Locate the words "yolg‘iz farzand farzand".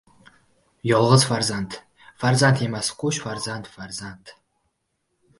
0.91-2.63